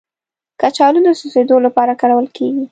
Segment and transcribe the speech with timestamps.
[0.61, 2.65] کچالو د سوځیدو لپاره کارول کېږي